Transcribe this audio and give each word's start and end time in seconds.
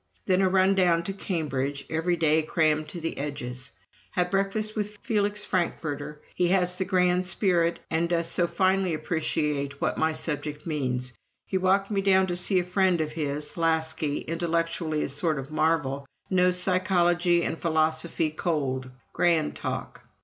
Then 0.25 0.41
a 0.41 0.49
run 0.49 0.73
down 0.73 1.03
to 1.03 1.13
Cambridge, 1.13 1.85
every 1.87 2.15
day 2.15 2.41
crammed 2.41 2.87
to 2.89 2.99
the 2.99 3.19
edges. 3.19 3.71
"Had 4.09 4.31
breakfast 4.31 4.75
with 4.75 4.97
Felix 5.03 5.45
Frankfurter. 5.45 6.23
He 6.33 6.47
has 6.47 6.75
the 6.75 6.85
grand 6.85 7.27
spirit 7.27 7.77
and 7.91 8.09
does 8.09 8.25
so 8.25 8.47
finely 8.47 8.95
appreciate 8.95 9.79
what 9.79 9.99
my 9.99 10.11
subject 10.11 10.65
means. 10.65 11.13
He 11.45 11.59
walked 11.59 11.91
me 11.91 12.01
down 12.01 12.25
to 12.25 12.35
see 12.35 12.57
a 12.57 12.63
friend 12.63 12.99
of 12.99 13.11
his, 13.11 13.55
Laski, 13.57 14.21
intellectually 14.21 15.03
a 15.03 15.09
sort 15.09 15.37
of 15.37 15.51
marvel 15.51 16.07
knows 16.31 16.57
psychology 16.57 17.43
and 17.43 17.59
philosophy 17.59 18.31
cold 18.31 18.89
grand 19.13 19.55
talk. 19.55 20.01